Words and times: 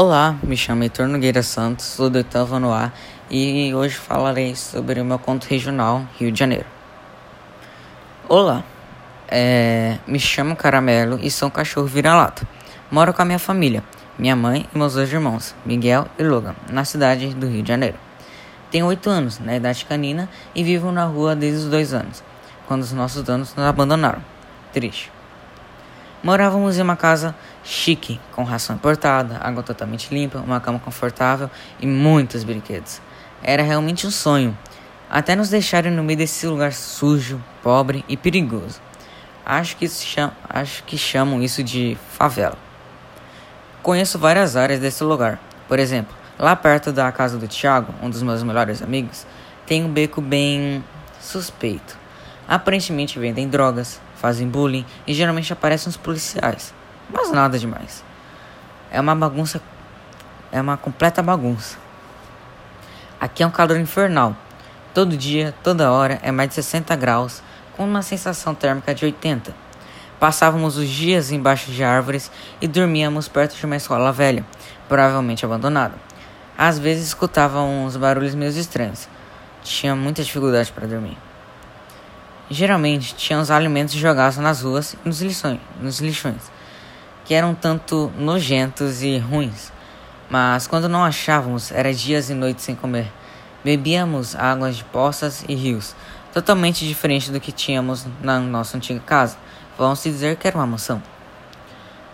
Olá, 0.00 0.38
me 0.44 0.56
chamo 0.56 0.84
Heitor 0.84 1.08
Nogueira 1.08 1.42
Santos, 1.42 1.84
sou 1.84 2.08
do 2.08 2.18
oitavo 2.18 2.60
no 2.60 2.72
ar 2.72 2.94
e 3.28 3.74
hoje 3.74 3.96
falarei 3.96 4.54
sobre 4.54 5.00
o 5.00 5.04
meu 5.04 5.18
conto 5.18 5.46
regional 5.46 6.06
Rio 6.16 6.30
de 6.30 6.38
Janeiro. 6.38 6.66
Olá, 8.28 8.62
é, 9.26 9.98
me 10.06 10.20
chamo 10.20 10.54
Caramelo 10.54 11.18
e 11.20 11.28
sou 11.32 11.48
um 11.48 11.50
cachorro 11.50 11.88
vira-lata. 11.88 12.46
Moro 12.92 13.12
com 13.12 13.22
a 13.22 13.24
minha 13.24 13.40
família, 13.40 13.82
minha 14.16 14.36
mãe 14.36 14.68
e 14.72 14.78
meus 14.78 14.94
dois 14.94 15.12
irmãos, 15.12 15.52
Miguel 15.66 16.06
e 16.16 16.22
Logan, 16.22 16.54
na 16.70 16.84
cidade 16.84 17.34
do 17.34 17.48
Rio 17.48 17.64
de 17.64 17.68
Janeiro. 17.68 17.98
Tenho 18.70 18.86
oito 18.86 19.10
anos, 19.10 19.40
na 19.40 19.56
idade 19.56 19.84
canina, 19.84 20.28
e 20.54 20.62
vivo 20.62 20.92
na 20.92 21.06
rua 21.06 21.34
desde 21.34 21.64
os 21.64 21.68
dois 21.68 21.92
anos, 21.92 22.22
quando 22.68 22.82
os 22.82 22.92
nossos 22.92 23.24
donos 23.24 23.52
nos 23.52 23.66
abandonaram. 23.66 24.22
Triste. 24.72 25.17
Morávamos 26.22 26.76
em 26.76 26.82
uma 26.82 26.96
casa 26.96 27.32
chique, 27.62 28.20
com 28.32 28.42
ração 28.42 28.74
importada, 28.74 29.38
água 29.40 29.62
totalmente 29.62 30.12
limpa, 30.12 30.38
uma 30.38 30.58
cama 30.58 30.80
confortável 30.80 31.48
e 31.78 31.86
muitos 31.86 32.42
brinquedos. 32.42 33.00
Era 33.40 33.62
realmente 33.62 34.04
um 34.04 34.10
sonho, 34.10 34.56
até 35.08 35.36
nos 35.36 35.48
deixarem 35.48 35.92
no 35.92 36.02
meio 36.02 36.18
desse 36.18 36.44
lugar 36.44 36.72
sujo, 36.72 37.40
pobre 37.62 38.04
e 38.08 38.16
perigoso. 38.16 38.80
Acho 39.46 39.76
que, 39.76 39.88
cham 39.88 40.32
acho 40.48 40.82
que 40.82 40.98
chamam 40.98 41.40
isso 41.40 41.62
de 41.62 41.96
favela. 42.10 42.58
Conheço 43.80 44.18
várias 44.18 44.56
áreas 44.56 44.80
desse 44.80 45.04
lugar. 45.04 45.40
Por 45.68 45.78
exemplo, 45.78 46.14
lá 46.36 46.56
perto 46.56 46.92
da 46.92 47.12
casa 47.12 47.38
do 47.38 47.46
Thiago, 47.46 47.94
um 48.02 48.10
dos 48.10 48.22
meus 48.24 48.42
melhores 48.42 48.82
amigos, 48.82 49.24
tem 49.64 49.84
um 49.84 49.92
beco 49.92 50.20
bem 50.20 50.84
suspeito. 51.20 51.96
Aparentemente 52.48 53.18
vendem 53.18 53.48
drogas, 53.48 54.00
fazem 54.20 54.48
bullying 54.48 54.84
e 55.06 55.14
geralmente 55.14 55.52
aparecem 55.52 55.88
os 55.88 55.96
policiais. 55.96 56.74
Mas 57.12 57.30
nada 57.30 57.58
demais. 57.58 58.04
É 58.90 59.00
uma 59.00 59.14
bagunça. 59.14 59.60
É 60.50 60.60
uma 60.60 60.76
completa 60.76 61.22
bagunça. 61.22 61.78
Aqui 63.20 63.42
é 63.42 63.46
um 63.46 63.50
calor 63.50 63.78
infernal. 63.78 64.36
Todo 64.94 65.16
dia, 65.16 65.54
toda 65.62 65.92
hora 65.92 66.18
é 66.22 66.32
mais 66.32 66.48
de 66.48 66.56
60 66.56 66.94
graus, 66.96 67.42
com 67.76 67.84
uma 67.84 68.02
sensação 68.02 68.54
térmica 68.54 68.94
de 68.94 69.04
80. 69.04 69.54
Passávamos 70.18 70.76
os 70.76 70.88
dias 70.88 71.30
embaixo 71.30 71.70
de 71.70 71.84
árvores 71.84 72.30
e 72.60 72.66
dormíamos 72.66 73.28
perto 73.28 73.56
de 73.56 73.64
uma 73.64 73.76
escola 73.76 74.10
velha, 74.10 74.44
provavelmente 74.88 75.44
abandonada. 75.44 75.94
Às 76.56 76.78
vezes 76.78 77.06
escutava 77.06 77.60
uns 77.60 77.96
barulhos 77.96 78.34
meio 78.34 78.50
estranhos. 78.50 79.08
Tinha 79.62 79.94
muita 79.94 80.24
dificuldade 80.24 80.72
para 80.72 80.88
dormir. 80.88 81.27
Geralmente 82.50 83.14
tinha 83.14 83.38
os 83.38 83.50
alimentos 83.50 83.94
jogados 83.94 84.38
nas 84.38 84.62
ruas 84.62 84.94
e 84.94 84.98
nos 85.08 85.20
lixões, 85.20 85.60
nos 85.82 86.00
lixões, 86.00 86.50
que 87.26 87.34
eram 87.34 87.54
tanto 87.54 88.10
nojentos 88.16 89.02
e 89.02 89.18
ruins. 89.18 89.70
Mas 90.30 90.66
quando 90.66 90.88
não 90.88 91.04
achávamos, 91.04 91.70
era 91.70 91.92
dias 91.92 92.30
e 92.30 92.34
noites 92.34 92.64
sem 92.64 92.74
comer. 92.74 93.12
Bebíamos 93.62 94.34
águas 94.34 94.78
de 94.78 94.84
poças 94.84 95.44
e 95.46 95.54
rios, 95.54 95.94
totalmente 96.32 96.88
diferente 96.88 97.30
do 97.30 97.38
que 97.38 97.52
tínhamos 97.52 98.06
na 98.22 98.40
nossa 98.40 98.78
antiga 98.78 99.00
casa. 99.00 99.36
Vamos 99.76 100.02
dizer 100.02 100.36
que 100.36 100.48
era 100.48 100.56
uma 100.56 100.66
mansão. 100.66 101.02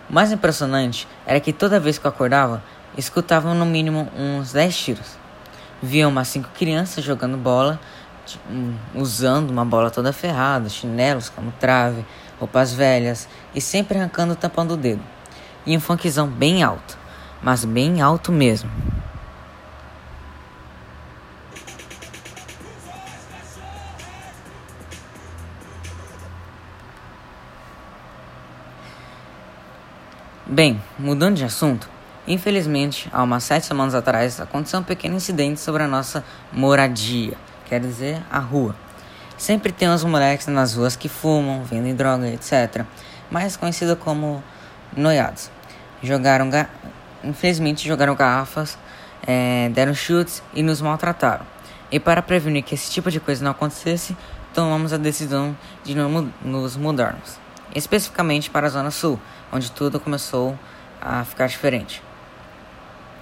O 0.09 0.13
mais 0.13 0.33
impressionante 0.33 1.07
era 1.25 1.39
que 1.39 1.53
toda 1.53 1.79
vez 1.79 1.97
que 1.97 2.05
eu 2.05 2.09
acordava, 2.09 2.61
escutava 2.97 3.53
no 3.53 3.65
mínimo 3.65 4.11
uns 4.13 4.51
10 4.51 4.77
tiros. 4.77 5.17
Via 5.81 6.07
umas 6.07 6.27
cinco 6.27 6.49
crianças 6.57 7.03
jogando 7.03 7.37
bola 7.37 7.79
usando 8.93 9.49
uma 9.49 9.65
bola 9.65 9.91
toda 9.91 10.13
ferrada, 10.13 10.69
chinelos 10.69 11.29
como 11.29 11.51
trave, 11.59 12.05
roupas 12.39 12.73
velhas 12.73 13.27
e 13.53 13.61
sempre 13.61 13.97
arrancando 13.97 14.33
o 14.33 14.35
tampão 14.35 14.65
do 14.65 14.77
dedo. 14.77 15.01
E 15.65 15.75
um 15.75 15.79
funkzão 15.79 16.27
bem 16.27 16.63
alto, 16.63 16.97
mas 17.41 17.65
bem 17.65 18.01
alto 18.01 18.31
mesmo. 18.31 18.69
Bem, 30.47 30.81
mudando 30.97 31.35
de 31.35 31.43
assunto, 31.43 31.89
infelizmente, 32.27 33.09
há 33.11 33.23
umas 33.23 33.43
sete 33.43 33.65
semanas 33.65 33.95
atrás 33.95 34.39
aconteceu 34.39 34.79
um 34.79 34.83
pequeno 34.83 35.15
incidente 35.15 35.59
sobre 35.59 35.83
a 35.83 35.87
nossa 35.87 36.23
moradia 36.53 37.35
quer 37.65 37.79
dizer 37.79 38.21
a 38.31 38.39
rua. 38.39 38.75
Sempre 39.37 39.71
tem 39.71 39.89
uns 39.89 40.03
moleques 40.03 40.47
nas 40.47 40.75
ruas 40.75 40.95
que 40.95 41.09
fumam, 41.09 41.63
vendem 41.63 41.93
droga, 41.93 42.27
etc. 42.27 42.85
Mais 43.29 43.57
conhecido 43.57 43.95
como 43.95 44.41
noiados. 44.95 45.51
Jogaram, 46.01 46.49
ga... 46.49 46.69
infelizmente, 47.23 47.85
jogaram 47.85 48.15
garrafas, 48.15 48.77
é, 49.27 49.69
deram 49.73 49.93
chutes 49.93 50.41
e 50.53 50.63
nos 50.63 50.81
maltrataram. 50.81 51.45
E 51.91 51.99
para 51.99 52.21
prevenir 52.21 52.63
que 52.63 52.75
esse 52.75 52.89
tipo 52.89 53.11
de 53.11 53.19
coisa 53.19 53.43
não 53.43 53.51
acontecesse, 53.51 54.15
tomamos 54.53 54.93
a 54.93 54.97
decisão 54.97 55.55
de 55.83 55.93
nos 56.41 56.77
mudarmos. 56.77 57.37
Especificamente 57.73 58.49
para 58.49 58.67
a 58.67 58.69
Zona 58.69 58.89
Sul, 58.89 59.19
onde 59.51 59.69
tudo 59.71 59.99
começou 59.99 60.57
a 61.01 61.25
ficar 61.25 61.47
diferente. 61.47 62.01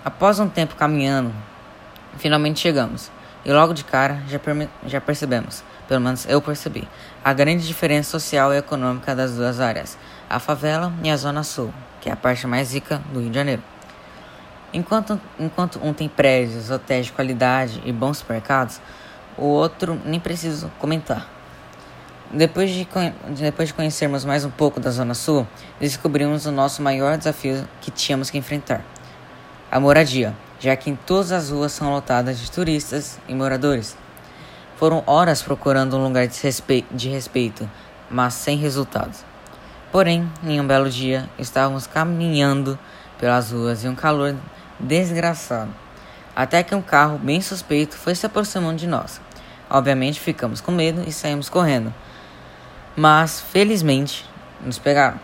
Após 0.05 0.39
um 0.39 0.47
tempo 0.47 0.75
caminhando, 0.75 1.33
finalmente 2.17 2.59
chegamos. 2.59 3.11
E 3.45 3.51
logo 3.51 3.73
de 3.73 3.83
cara 3.83 4.21
já, 4.27 4.39
já 4.85 5.01
percebemos, 5.01 5.63
pelo 5.87 5.99
menos 5.99 6.25
eu 6.29 6.41
percebi, 6.41 6.87
a 7.23 7.33
grande 7.33 7.67
diferença 7.67 8.11
social 8.11 8.53
e 8.53 8.57
econômica 8.57 9.13
das 9.13 9.33
duas 9.33 9.59
áreas, 9.59 9.97
a 10.29 10.39
favela 10.39 10.93
e 11.03 11.09
a 11.09 11.17
Zona 11.17 11.43
Sul, 11.43 11.73
que 11.99 12.09
é 12.09 12.13
a 12.13 12.15
parte 12.15 12.47
mais 12.47 12.73
rica 12.73 13.01
do 13.11 13.19
Rio 13.19 13.29
de 13.29 13.35
Janeiro. 13.35 13.63
Enquanto, 14.73 15.19
enquanto 15.37 15.79
um 15.83 15.93
tem 15.93 16.07
prédios, 16.07 16.71
hotéis 16.71 17.07
de 17.07 17.11
qualidade 17.11 17.81
e 17.85 17.91
bons 17.91 18.19
supermercados, 18.19 18.79
o 19.37 19.45
outro 19.45 19.99
nem 20.05 20.19
preciso 20.19 20.71
comentar. 20.79 21.27
Depois 22.31 22.71
de, 22.71 22.87
depois 23.39 23.67
de 23.67 23.73
conhecermos 23.75 24.25
mais 24.25 24.43
um 24.43 24.49
pouco 24.49 24.79
da 24.79 24.89
Zona 24.89 25.13
Sul, 25.13 25.45
descobrimos 25.79 26.45
o 26.47 26.51
nosso 26.51 26.81
maior 26.81 27.17
desafio 27.17 27.67
que 27.81 27.91
tínhamos 27.91 28.31
que 28.31 28.37
enfrentar: 28.37 28.81
a 29.69 29.79
moradia 29.79 30.35
já 30.63 30.77
que 30.77 30.89
em 30.89 30.95
todas 30.95 31.33
as 31.33 31.49
ruas 31.49 31.73
são 31.73 31.91
lotadas 31.91 32.39
de 32.39 32.49
turistas 32.49 33.19
e 33.27 33.35
moradores. 33.35 33.97
Foram 34.77 35.03
horas 35.05 35.41
procurando 35.41 35.97
um 35.97 36.03
lugar 36.05 36.25
de 36.25 36.41
respeito, 36.41 36.87
de 36.95 37.09
respeito 37.09 37.69
mas 38.09 38.35
sem 38.35 38.55
resultados. 38.57 39.25
Porém, 39.91 40.31
em 40.41 40.61
um 40.61 40.65
belo 40.65 40.89
dia, 40.89 41.29
estávamos 41.37 41.85
caminhando 41.85 42.79
pelas 43.19 43.51
ruas 43.51 43.83
e 43.83 43.89
um 43.89 43.95
calor 43.95 44.37
desgraçado. 44.79 45.73
Até 46.33 46.63
que 46.63 46.73
um 46.73 46.81
carro 46.81 47.17
bem 47.17 47.41
suspeito 47.41 47.97
foi 47.97 48.15
se 48.15 48.25
aproximando 48.25 48.77
de 48.77 48.87
nós. 48.87 49.19
Obviamente 49.69 50.19
ficamos 50.21 50.61
com 50.61 50.71
medo 50.71 51.03
e 51.05 51.11
saímos 51.11 51.49
correndo. 51.49 51.93
Mas, 52.95 53.41
felizmente, 53.41 54.25
nos 54.63 54.79
pegaram. 54.79 55.19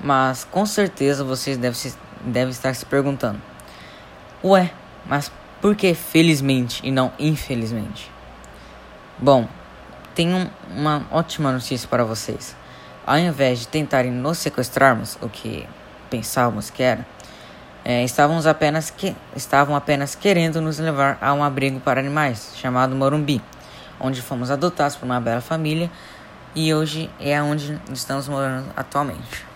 Mas 0.00 0.42
com 0.42 0.66
certeza 0.66 1.22
vocês 1.22 1.56
devem, 1.56 1.78
se, 1.78 1.94
devem 2.24 2.50
estar 2.50 2.74
se 2.74 2.84
perguntando: 2.84 3.40
Ué, 4.44 4.72
mas 5.06 5.30
por 5.60 5.76
que 5.76 5.94
felizmente 5.94 6.80
e 6.84 6.90
não 6.90 7.12
infelizmente? 7.16 8.10
Bom, 9.16 9.46
tenho 10.16 10.50
uma 10.74 11.06
ótima 11.12 11.52
notícia 11.52 11.88
para 11.88 12.02
vocês. 12.02 12.56
Ao 13.06 13.16
invés 13.16 13.60
de 13.60 13.68
tentarem 13.68 14.10
nos 14.10 14.38
sequestrarmos, 14.38 15.16
o 15.22 15.28
que 15.28 15.64
pensávamos 16.10 16.70
que 16.70 16.82
era, 16.82 17.06
é, 17.84 18.02
estávamos 18.02 18.44
apenas 18.44 18.90
que, 18.90 19.14
estavam 19.36 19.76
apenas 19.76 20.16
querendo 20.16 20.60
nos 20.60 20.80
levar 20.80 21.18
a 21.20 21.32
um 21.32 21.44
abrigo 21.44 21.78
para 21.78 22.00
animais 22.00 22.52
chamado 22.56 22.96
Morumbi, 22.96 23.40
onde 24.00 24.20
fomos 24.20 24.50
adotados 24.50 24.96
por 24.96 25.04
uma 25.04 25.20
bela 25.20 25.40
família 25.40 25.88
e 26.52 26.74
hoje 26.74 27.08
é 27.20 27.40
onde 27.40 27.80
estamos 27.92 28.26
morando 28.26 28.70
atualmente. 28.76 29.51